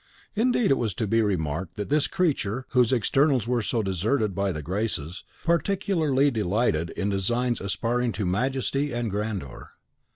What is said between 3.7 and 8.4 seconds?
deserted by the Graces, particularly delighted in designs aspiring to